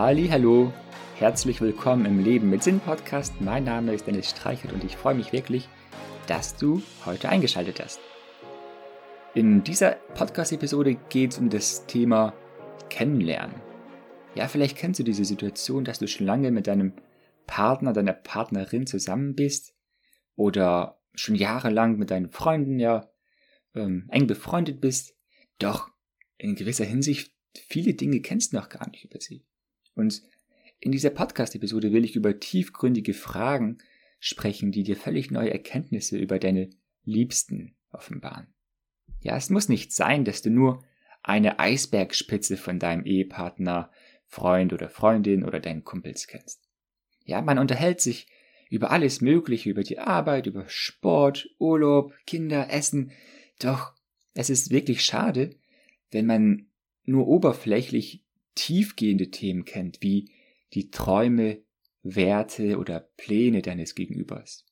Halli, 0.00 0.28
hallo, 0.28 0.72
herzlich 1.18 1.60
willkommen 1.60 2.06
im 2.06 2.24
Leben 2.24 2.48
mit 2.48 2.62
Sinn 2.62 2.80
Podcast. 2.80 3.38
Mein 3.42 3.64
Name 3.64 3.92
ist 3.92 4.06
Dennis 4.06 4.30
Streichert 4.30 4.72
und 4.72 4.82
ich 4.82 4.96
freue 4.96 5.14
mich 5.14 5.34
wirklich, 5.34 5.68
dass 6.26 6.56
du 6.56 6.82
heute 7.04 7.28
eingeschaltet 7.28 7.80
hast. 7.84 8.00
In 9.34 9.62
dieser 9.62 9.96
Podcast-Episode 10.14 10.94
geht 11.10 11.32
es 11.32 11.38
um 11.38 11.50
das 11.50 11.84
Thema 11.84 12.32
Kennenlernen. 12.88 13.60
Ja, 14.34 14.48
vielleicht 14.48 14.78
kennst 14.78 15.00
du 15.00 15.04
diese 15.04 15.26
Situation, 15.26 15.84
dass 15.84 15.98
du 15.98 16.08
schon 16.08 16.24
lange 16.24 16.50
mit 16.50 16.66
deinem 16.66 16.94
Partner, 17.46 17.92
deiner 17.92 18.14
Partnerin 18.14 18.86
zusammen 18.86 19.34
bist 19.34 19.74
oder 20.34 20.98
schon 21.14 21.34
jahrelang 21.34 21.98
mit 21.98 22.10
deinen 22.10 22.30
Freunden 22.30 22.78
ja 22.78 23.10
ähm, 23.74 24.08
eng 24.10 24.26
befreundet 24.26 24.80
bist, 24.80 25.14
doch 25.58 25.90
in 26.38 26.54
gewisser 26.54 26.86
Hinsicht 26.86 27.34
viele 27.54 27.92
Dinge 27.92 28.20
kennst 28.20 28.54
du 28.54 28.56
noch 28.56 28.70
gar 28.70 28.88
nicht 28.88 29.04
über 29.04 29.20
sie. 29.20 29.44
Und 29.94 30.22
in 30.80 30.92
dieser 30.92 31.10
Podcast-Episode 31.10 31.92
will 31.92 32.04
ich 32.04 32.16
über 32.16 32.40
tiefgründige 32.40 33.14
Fragen 33.14 33.78
sprechen, 34.18 34.72
die 34.72 34.82
dir 34.82 34.96
völlig 34.96 35.30
neue 35.30 35.50
Erkenntnisse 35.50 36.18
über 36.18 36.38
deine 36.38 36.70
Liebsten 37.04 37.74
offenbaren. 37.92 38.46
Ja, 39.20 39.36
es 39.36 39.50
muss 39.50 39.68
nicht 39.68 39.92
sein, 39.92 40.24
dass 40.24 40.42
du 40.42 40.50
nur 40.50 40.84
eine 41.22 41.58
Eisbergspitze 41.58 42.56
von 42.56 42.78
deinem 42.78 43.04
Ehepartner, 43.04 43.90
Freund 44.26 44.72
oder 44.72 44.88
Freundin 44.88 45.44
oder 45.44 45.60
deinen 45.60 45.84
Kumpels 45.84 46.26
kennst. 46.26 46.62
Ja, 47.24 47.42
man 47.42 47.58
unterhält 47.58 48.00
sich 48.00 48.28
über 48.70 48.90
alles 48.90 49.20
Mögliche, 49.20 49.68
über 49.68 49.82
die 49.82 49.98
Arbeit, 49.98 50.46
über 50.46 50.64
Sport, 50.68 51.50
Urlaub, 51.58 52.14
Kinder, 52.26 52.70
Essen. 52.70 53.10
Doch 53.58 53.92
es 54.32 54.48
ist 54.48 54.70
wirklich 54.70 55.04
schade, 55.04 55.56
wenn 56.10 56.26
man 56.26 56.66
nur 57.04 57.26
oberflächlich 57.26 58.24
tiefgehende 58.60 59.30
Themen 59.30 59.64
kennt, 59.64 60.02
wie 60.02 60.30
die 60.74 60.90
Träume, 60.90 61.62
Werte 62.02 62.78
oder 62.78 63.00
Pläne 63.16 63.62
deines 63.62 63.94
Gegenübers. 63.94 64.66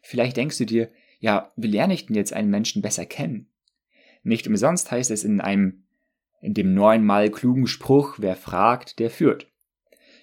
Vielleicht 0.00 0.36
denkst 0.36 0.58
du 0.58 0.66
dir, 0.66 0.92
ja, 1.18 1.52
wie 1.56 1.66
lerne 1.66 1.94
ich 1.94 2.06
denn 2.06 2.14
jetzt 2.14 2.32
einen 2.32 2.50
Menschen 2.50 2.80
besser 2.80 3.06
kennen? 3.06 3.48
Nicht 4.22 4.46
umsonst 4.46 4.92
heißt 4.92 5.10
es 5.10 5.24
in 5.24 5.40
einem, 5.40 5.84
in 6.40 6.54
dem 6.54 6.74
neunmal 6.74 7.30
klugen 7.30 7.66
Spruch, 7.66 8.18
wer 8.18 8.36
fragt, 8.36 9.00
der 9.00 9.10
führt. 9.10 9.50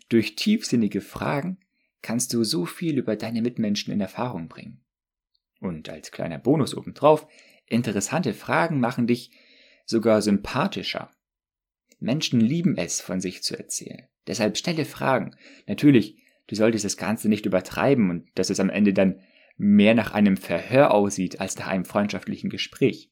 Durch 0.07 0.35
tiefsinnige 0.35 1.01
Fragen 1.01 1.59
kannst 2.01 2.33
du 2.33 2.45
so 2.45 2.65
viel 2.65 2.97
über 2.97 3.17
deine 3.17 3.41
Mitmenschen 3.41 3.93
in 3.93 3.99
Erfahrung 3.99 4.47
bringen. 4.47 4.85
Und 5.59 5.89
als 5.89 6.11
kleiner 6.11 6.39
Bonus 6.39 6.75
obendrauf, 6.75 7.27
interessante 7.67 8.33
Fragen 8.33 8.79
machen 8.79 9.05
dich 9.05 9.31
sogar 9.85 10.21
sympathischer. 10.21 11.11
Menschen 12.01 12.41
lieben 12.41 12.77
es, 12.77 12.99
von 12.99 13.21
sich 13.21 13.43
zu 13.43 13.57
erzählen. 13.57 14.07
Deshalb 14.27 14.57
stelle 14.57 14.85
Fragen. 14.85 15.35
Natürlich, 15.67 16.17
du 16.47 16.55
solltest 16.55 16.83
das 16.83 16.97
Ganze 16.97 17.29
nicht 17.29 17.45
übertreiben 17.45 18.09
und 18.09 18.27
dass 18.35 18.49
es 18.49 18.59
am 18.59 18.69
Ende 18.69 18.93
dann 18.93 19.21
mehr 19.57 19.93
nach 19.93 20.11
einem 20.11 20.35
Verhör 20.35 20.93
aussieht 20.93 21.39
als 21.39 21.57
nach 21.57 21.67
einem 21.67 21.85
freundschaftlichen 21.85 22.49
Gespräch. 22.49 23.11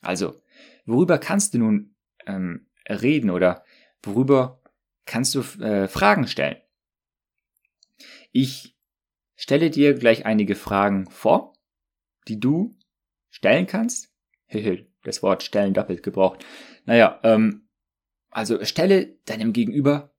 Also, 0.00 0.40
worüber 0.86 1.18
kannst 1.18 1.54
du 1.54 1.58
nun 1.58 1.94
ähm, 2.26 2.66
reden 2.88 3.30
oder 3.30 3.64
worüber 4.02 4.62
kannst 5.04 5.34
du 5.34 5.40
äh, 5.62 5.86
Fragen 5.86 6.26
stellen? 6.26 6.56
Ich 8.32 8.74
stelle 9.36 9.70
dir 9.70 9.94
gleich 9.94 10.24
einige 10.24 10.54
Fragen 10.54 11.10
vor, 11.10 11.52
die 12.26 12.40
du 12.40 12.74
stellen 13.28 13.66
kannst. 13.66 14.10
das 15.04 15.22
Wort 15.22 15.42
stellen 15.42 15.74
doppelt 15.74 16.02
gebraucht. 16.02 16.44
Naja, 16.86 17.20
ähm, 17.22 17.68
also 18.32 18.64
stelle 18.64 19.18
deinem 19.26 19.52
Gegenüber 19.52 20.12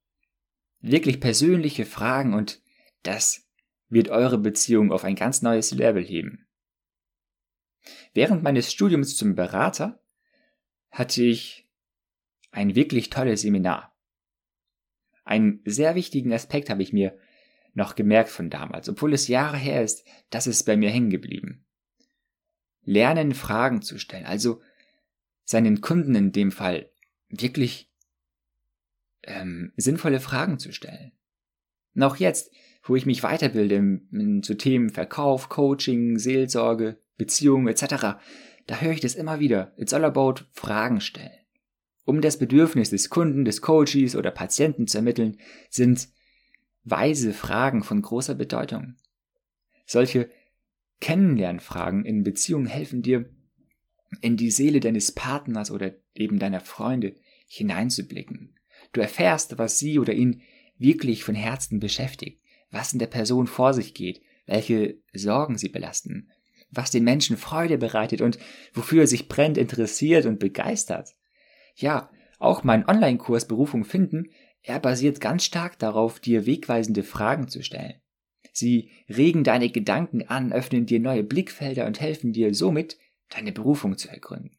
wirklich 0.80 1.20
persönliche 1.20 1.86
Fragen 1.86 2.34
und 2.34 2.62
das 3.02 3.50
wird 3.90 4.10
eure 4.10 4.38
Beziehung 4.38 4.92
auf 4.92 5.04
ein 5.04 5.16
ganz 5.16 5.42
neues 5.42 5.72
Level 5.72 6.04
heben. 6.04 6.48
Während 8.14 8.44
meines 8.44 8.72
Studiums 8.72 9.18
zum 9.18 9.36
Berater 9.36 10.02
hatte 10.92 11.24
ich 11.24 11.68
ein 12.52 12.76
wirklich 12.76 13.10
tolles 13.10 13.42
Seminar. 13.42 13.96
Einen 15.26 15.62
sehr 15.66 15.96
wichtigen 15.96 16.32
Aspekt 16.32 16.70
habe 16.70 16.84
ich 16.84 16.94
mir 16.94 17.18
noch 17.74 17.96
gemerkt 17.96 18.30
von 18.30 18.52
damals, 18.52 18.88
obwohl 18.90 19.14
es 19.14 19.28
Jahre 19.28 19.58
her 19.58 19.84
ist, 19.84 20.06
das 20.30 20.46
ist 20.46 20.64
bei 20.64 20.78
mir 20.78 20.92
hängen 20.92 21.10
geblieben. 21.10 21.66
Lernen, 22.84 23.34
Fragen 23.34 23.82
zu 23.82 23.98
stellen, 23.98 24.26
also 24.26 24.62
seinen 25.46 25.82
Kunden 25.82 26.14
in 26.14 26.32
dem 26.32 26.52
Fall 26.52 26.92
wirklich 27.30 27.90
ähm, 29.24 29.72
sinnvolle 29.78 30.20
Fragen 30.20 30.60
zu 30.60 30.72
stellen. 30.72 31.12
Auch 32.00 32.18
jetzt, 32.18 32.52
wo 32.84 32.96
ich 32.96 33.06
mich 33.06 33.24
weiterbilde 33.24 34.02
zu 34.42 34.56
Themen 34.56 34.90
Verkauf, 34.90 35.50
Coaching, 35.50 36.18
Seelsorge, 36.18 36.98
Beziehungen 37.18 37.68
etc., 37.68 38.18
da 38.66 38.80
höre 38.80 38.94
ich 38.94 39.02
das 39.02 39.16
immer 39.16 39.40
wieder. 39.40 39.74
It's 39.78 39.94
all 39.94 40.06
about 40.06 40.46
Fragen 40.52 41.02
stellen. 41.02 41.32
Um 42.06 42.22
das 42.22 42.38
Bedürfnis 42.38 42.90
des 42.90 43.10
Kunden, 43.10 43.46
des 43.46 43.62
Coaches 43.62 44.16
oder 44.16 44.32
Patienten 44.32 44.88
zu 44.88 44.98
ermitteln, 44.98 45.38
sind 45.70 46.10
weise 46.84 47.34
Fragen 47.34 47.84
von 47.84 48.02
großer 48.02 48.36
Bedeutung. 48.36 48.96
Solche 49.86 50.30
Kennenlernfragen 51.00 52.06
in 52.06 52.24
Beziehungen 52.24 52.66
helfen 52.66 53.02
dir, 53.02 53.30
in 54.22 54.38
die 54.38 54.52
Seele 54.52 54.80
deines 54.80 55.12
Partners 55.12 55.72
oder 55.72 55.94
eben 56.14 56.40
deiner 56.40 56.60
Freunde 56.60 57.16
hineinzublicken. 57.48 58.56
Du 58.94 59.02
erfährst, 59.02 59.58
was 59.58 59.80
sie 59.80 60.00
oder 60.00 60.14
ihn 60.14 60.42
wirklich 60.78 61.24
von 61.24 61.36
Herzen 61.36 61.80
beschäftigt, 61.80 62.42
was 62.72 62.94
in 62.94 63.00
der 63.00 63.08
Person 63.08 63.48
vor 63.48 63.74
sich 63.74 63.94
geht, 63.94 64.22
welche 64.46 64.98
Sorgen 65.14 65.58
sie 65.58 65.70
belasten, 65.70 66.32
was 66.70 66.92
den 66.92 67.04
Menschen 67.04 67.38
Freude 67.38 67.78
bereitet 67.78 68.22
und 68.22 68.38
wofür 68.74 69.02
er 69.02 69.08
sich 69.08 69.28
brennt, 69.28 69.58
interessiert 69.58 70.26
und 70.26 70.40
begeistert. 70.40 71.10
Ja, 71.76 72.10
auch 72.40 72.64
mein 72.64 72.88
Online-Kurs 72.88 73.48
Berufung 73.48 73.84
finden, 73.84 74.30
er 74.62 74.80
basiert 74.80 75.20
ganz 75.20 75.44
stark 75.44 75.78
darauf, 75.80 76.20
dir 76.20 76.46
wegweisende 76.46 77.04
Fragen 77.04 77.48
zu 77.48 77.64
stellen. 77.64 78.00
Sie 78.54 78.92
regen 79.10 79.44
deine 79.44 79.70
Gedanken 79.70 80.28
an, 80.28 80.54
öffnen 80.54 80.86
dir 80.86 81.00
neue 81.00 81.24
Blickfelder 81.24 81.86
und 81.86 82.00
helfen 82.00 82.32
dir 82.32 82.54
somit, 82.54 82.98
deine 83.30 83.52
Berufung 83.52 83.98
zu 83.98 84.10
ergründen. 84.10 84.58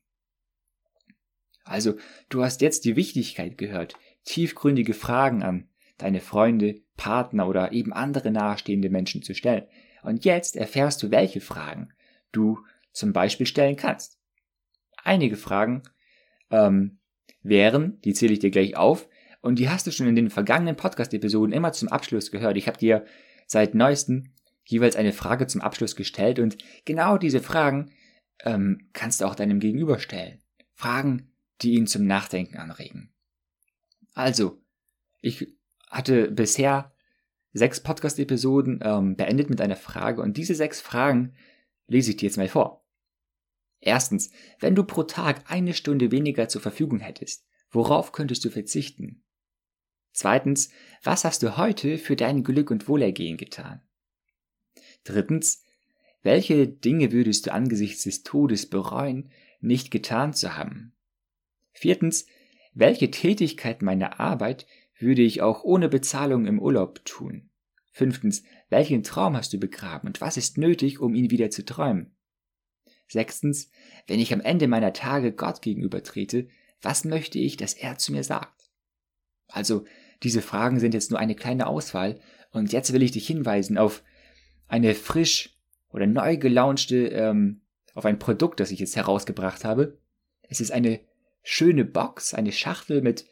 Also, 1.64 1.94
du 2.28 2.42
hast 2.42 2.60
jetzt 2.60 2.84
die 2.84 2.96
Wichtigkeit 2.96 3.56
gehört, 3.56 3.94
tiefgründige 4.24 4.94
Fragen 4.94 5.42
an 5.42 5.68
deine 5.98 6.20
Freunde, 6.20 6.82
Partner 6.96 7.48
oder 7.48 7.72
eben 7.72 7.92
andere 7.92 8.30
nahestehende 8.30 8.90
Menschen 8.90 9.22
zu 9.22 9.34
stellen. 9.34 9.66
Und 10.02 10.24
jetzt 10.24 10.56
erfährst 10.56 11.02
du, 11.02 11.10
welche 11.10 11.40
Fragen 11.40 11.92
du 12.32 12.58
zum 12.92 13.12
Beispiel 13.12 13.46
stellen 13.46 13.76
kannst. 13.76 14.18
Einige 15.02 15.36
Fragen 15.36 15.82
ähm, 16.50 16.98
wären, 17.42 18.00
die 18.02 18.14
zähle 18.14 18.32
ich 18.32 18.38
dir 18.38 18.50
gleich 18.50 18.76
auf, 18.76 19.08
und 19.40 19.58
die 19.58 19.68
hast 19.68 19.86
du 19.86 19.90
schon 19.90 20.06
in 20.06 20.16
den 20.16 20.30
vergangenen 20.30 20.74
Podcast-Episoden 20.74 21.52
immer 21.52 21.72
zum 21.72 21.88
Abschluss 21.88 22.30
gehört. 22.30 22.56
Ich 22.56 22.66
habe 22.66 22.78
dir 22.78 23.04
seit 23.46 23.74
neuestem 23.74 24.32
jeweils 24.64 24.96
eine 24.96 25.12
Frage 25.12 25.46
zum 25.46 25.60
Abschluss 25.60 25.96
gestellt 25.96 26.38
und 26.38 26.56
genau 26.86 27.18
diese 27.18 27.40
Fragen 27.40 27.90
ähm, 28.42 28.88
kannst 28.94 29.20
du 29.20 29.26
auch 29.26 29.34
deinem 29.34 29.60
Gegenüber 29.60 29.98
stellen. 29.98 30.38
Fragen, 30.72 31.30
die 31.60 31.74
ihn 31.74 31.86
zum 31.86 32.06
Nachdenken 32.06 32.56
anregen. 32.56 33.13
Also, 34.14 34.62
ich 35.20 35.54
hatte 35.90 36.30
bisher 36.30 36.92
sechs 37.52 37.80
Podcast-Episoden 37.82 38.80
ähm, 38.82 39.16
beendet 39.16 39.50
mit 39.50 39.60
einer 39.60 39.76
Frage 39.76 40.22
und 40.22 40.36
diese 40.36 40.54
sechs 40.54 40.80
Fragen 40.80 41.34
lese 41.86 42.10
ich 42.10 42.16
dir 42.16 42.26
jetzt 42.26 42.36
mal 42.36 42.48
vor. 42.48 42.84
Erstens, 43.80 44.30
wenn 44.60 44.74
du 44.74 44.84
pro 44.84 45.02
Tag 45.02 45.50
eine 45.50 45.74
Stunde 45.74 46.10
weniger 46.10 46.48
zur 46.48 46.62
Verfügung 46.62 47.00
hättest, 47.00 47.46
worauf 47.70 48.12
könntest 48.12 48.44
du 48.44 48.50
verzichten? 48.50 49.22
Zweitens, 50.12 50.70
was 51.02 51.24
hast 51.24 51.42
du 51.42 51.56
heute 51.56 51.98
für 51.98 52.16
dein 52.16 52.44
Glück 52.44 52.70
und 52.70 52.88
Wohlergehen 52.88 53.36
getan? 53.36 53.82
Drittens, 55.02 55.64
welche 56.22 56.66
Dinge 56.66 57.12
würdest 57.12 57.46
du 57.46 57.52
angesichts 57.52 58.04
des 58.04 58.22
Todes 58.22 58.70
bereuen, 58.70 59.30
nicht 59.60 59.90
getan 59.90 60.32
zu 60.32 60.56
haben? 60.56 60.94
Viertens, 61.72 62.26
welche 62.74 63.10
Tätigkeit 63.10 63.82
meiner 63.82 64.20
Arbeit 64.20 64.66
würde 64.98 65.22
ich 65.22 65.42
auch 65.42 65.62
ohne 65.64 65.88
Bezahlung 65.88 66.46
im 66.46 66.58
Urlaub 66.58 67.04
tun? 67.04 67.50
Fünftens, 67.92 68.42
welchen 68.68 69.04
Traum 69.04 69.36
hast 69.36 69.52
du 69.52 69.58
begraben 69.58 70.08
und 70.08 70.20
was 70.20 70.36
ist 70.36 70.58
nötig, 70.58 70.98
um 70.98 71.14
ihn 71.14 71.30
wieder 71.30 71.50
zu 71.50 71.64
träumen? 71.64 72.16
Sechstens, 73.06 73.70
wenn 74.08 74.18
ich 74.18 74.32
am 74.32 74.40
Ende 74.40 74.66
meiner 74.66 74.92
Tage 74.92 75.32
Gott 75.32 75.62
gegenüber 75.62 76.02
trete, 76.02 76.48
was 76.82 77.04
möchte 77.04 77.38
ich, 77.38 77.56
dass 77.56 77.74
er 77.74 77.98
zu 77.98 78.12
mir 78.12 78.24
sagt? 78.24 78.70
Also, 79.46 79.84
diese 80.22 80.42
Fragen 80.42 80.80
sind 80.80 80.94
jetzt 80.94 81.10
nur 81.10 81.20
eine 81.20 81.36
kleine 81.36 81.66
Auswahl 81.68 82.20
und 82.50 82.72
jetzt 82.72 82.92
will 82.92 83.02
ich 83.02 83.12
dich 83.12 83.26
hinweisen 83.26 83.78
auf 83.78 84.02
eine 84.66 84.94
frisch 84.94 85.56
oder 85.90 86.06
neu 86.06 86.36
gelaunchte, 86.36 87.08
ähm, 87.08 87.60
auf 87.94 88.04
ein 88.04 88.18
Produkt, 88.18 88.58
das 88.58 88.72
ich 88.72 88.80
jetzt 88.80 88.96
herausgebracht 88.96 89.64
habe. 89.64 89.98
Es 90.42 90.60
ist 90.60 90.72
eine 90.72 91.00
schöne 91.44 91.84
Box, 91.84 92.34
eine 92.34 92.50
Schachtel 92.50 93.00
mit 93.02 93.26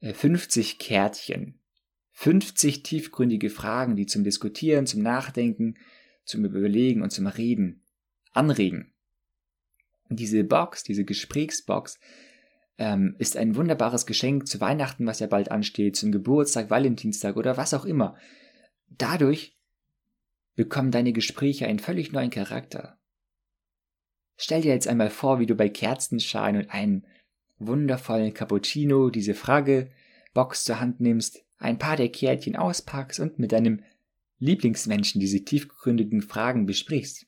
50 0.00 0.78
Kärtchen. 0.78 1.60
50 2.12 2.84
tiefgründige 2.84 3.50
Fragen, 3.50 3.96
die 3.96 4.06
zum 4.06 4.22
Diskutieren, 4.22 4.86
zum 4.86 5.02
Nachdenken, 5.02 5.76
zum 6.24 6.44
Überlegen 6.44 7.02
und 7.02 7.10
zum 7.10 7.26
Reden 7.26 7.82
anregen. 8.32 8.92
Diese 10.08 10.44
Box, 10.44 10.84
diese 10.84 11.04
Gesprächsbox, 11.04 11.98
ähm, 12.78 13.16
ist 13.18 13.36
ein 13.36 13.56
wunderbares 13.56 14.06
Geschenk 14.06 14.46
zu 14.46 14.60
Weihnachten, 14.60 15.06
was 15.06 15.18
ja 15.18 15.26
bald 15.26 15.50
ansteht, 15.50 15.96
zum 15.96 16.12
Geburtstag, 16.12 16.70
Valentinstag 16.70 17.36
oder 17.36 17.56
was 17.56 17.74
auch 17.74 17.84
immer. 17.84 18.16
Dadurch 18.88 19.56
bekommen 20.54 20.92
deine 20.92 21.12
Gespräche 21.12 21.66
einen 21.66 21.80
völlig 21.80 22.12
neuen 22.12 22.30
Charakter. 22.30 22.98
Stell 24.36 24.62
dir 24.62 24.72
jetzt 24.72 24.88
einmal 24.88 25.10
vor, 25.10 25.40
wie 25.40 25.46
du 25.46 25.54
bei 25.54 25.68
Kerzenschein 25.68 26.56
und 26.56 26.70
einem 26.70 27.04
wundervollen 27.58 28.34
Cappuccino 28.34 29.10
diese 29.10 29.34
Fragebox 29.34 30.64
zur 30.64 30.80
Hand 30.80 31.00
nimmst, 31.00 31.44
ein 31.58 31.78
paar 31.78 31.96
der 31.96 32.10
Kärtchen 32.10 32.56
auspackst 32.56 33.20
und 33.20 33.38
mit 33.38 33.52
deinem 33.52 33.82
Lieblingsmenschen 34.38 35.20
diese 35.20 35.44
tiefgründigen 35.44 36.22
Fragen 36.22 36.66
besprichst. 36.66 37.26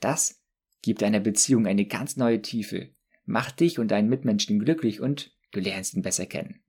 Das 0.00 0.40
gibt 0.82 1.02
deiner 1.02 1.20
Beziehung 1.20 1.66
eine 1.66 1.84
ganz 1.86 2.16
neue 2.16 2.40
Tiefe, 2.42 2.90
macht 3.24 3.60
dich 3.60 3.78
und 3.78 3.88
deinen 3.88 4.08
Mitmenschen 4.08 4.58
glücklich 4.58 5.00
und 5.00 5.36
du 5.52 5.60
lernst 5.60 5.94
ihn 5.94 6.02
besser 6.02 6.26
kennen. 6.26 6.60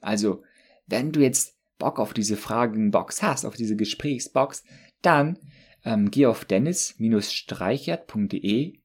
Also, 0.00 0.42
wenn 0.86 1.12
du 1.12 1.20
jetzt 1.20 1.58
Bock 1.78 1.98
auf 1.98 2.14
diese 2.14 2.36
Fragenbox 2.36 3.22
hast, 3.22 3.44
auf 3.44 3.56
diese 3.56 3.76
Gesprächsbox, 3.76 4.64
dann 5.00 5.38
ähm, 5.84 6.10
geh 6.10 6.26
auf 6.26 6.44
dennis-streichert.de 6.44 8.78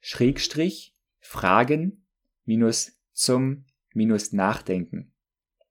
Schrägstrich 0.00 0.94
Fragen 1.20 2.07
minus 2.48 2.98
zum 3.12 3.64
minus 3.94 4.32
Nachdenken. 4.32 5.12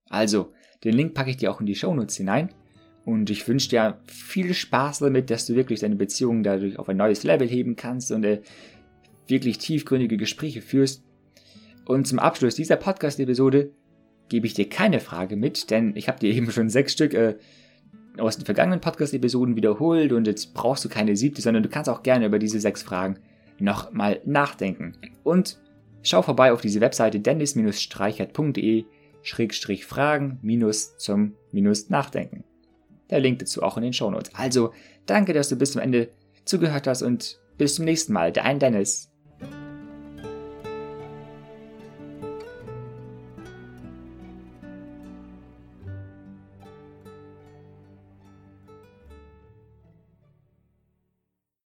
Also, 0.10 0.54
den 0.84 0.94
Link 0.94 1.14
packe 1.14 1.32
ich 1.32 1.38
dir 1.38 1.52
auch 1.52 1.60
in 1.60 1.66
die 1.66 1.76
Shownotes 1.76 2.16
hinein. 2.16 2.50
Und 3.04 3.30
ich 3.30 3.48
wünsche 3.48 3.70
dir 3.70 4.02
viel 4.06 4.54
Spaß 4.54 5.00
damit, 5.00 5.30
dass 5.30 5.46
du 5.46 5.56
wirklich 5.56 5.80
deine 5.80 5.96
Beziehung 5.96 6.44
dadurch 6.44 6.78
auf 6.78 6.88
ein 6.90 6.98
neues 6.98 7.24
Level 7.24 7.48
heben 7.48 7.76
kannst 7.76 8.12
und 8.12 8.24
äh, 8.24 8.42
wirklich 9.28 9.58
tiefgründige 9.58 10.18
Gespräche 10.18 10.62
führst. 10.62 11.04
Und 11.86 12.06
zum 12.06 12.20
Abschluss 12.20 12.56
dieser 12.56 12.76
Podcast-Episode 12.76 13.72
gebe 14.30 14.46
ich 14.46 14.54
dir 14.54 14.68
keine 14.68 15.00
Frage 15.00 15.38
mit, 15.38 15.72
denn 15.72 15.96
ich 15.96 16.10
habe 16.10 16.20
dir 16.20 16.34
eben 16.34 16.52
schon 16.52 16.70
sechs 16.70 16.94
Stück 16.94 17.14
äh, 17.14 17.38
aus 18.18 18.38
den 18.38 18.46
vergangenen 18.46 18.82
Podcast-Episoden 18.82 19.56
wiederholt 19.56 20.12
und 20.12 20.28
jetzt 20.28 20.54
brauchst 20.54 20.84
du 20.84 20.90
keine 20.90 21.16
siebte, 21.16 21.42
sondern 21.42 21.64
du 21.64 21.70
kannst 21.70 21.90
auch 21.90 22.04
gerne 22.04 22.26
über 22.26 22.40
diese 22.40 22.60
sechs 22.60 22.84
Fragen 22.84 23.20
nochmal 23.60 24.22
nachdenken. 24.26 24.94
Und 25.24 25.60
schau 26.10 26.22
vorbei 26.22 26.52
auf 26.52 26.62
diese 26.62 26.82
Webseite 26.82 27.20
dennis-streichert.de 27.20 28.86
Fragen 29.84 30.40
minus 30.42 30.98
zum 30.98 31.34
Nachdenken. 31.90 32.44
Der 33.10 33.20
Link 33.20 33.40
dazu 33.40 33.64
auch 33.64 33.78
in 33.78 33.84
den 33.84 33.94
Shownotes. 33.94 34.34
Also, 34.36 34.74
danke, 35.06 35.34
dass 35.34 35.50
du 35.50 35.56
bis 35.56 35.72
zum 35.72 35.82
Ende 35.82 36.10
zugehört 36.46 36.88
hast 36.88 37.02
und 37.02 37.40
bis 37.58 37.76
zum 37.76 37.86
nächsten 37.86 38.14
Mal. 38.14 38.32
Dein 38.32 38.60
Dennis. 38.60 39.12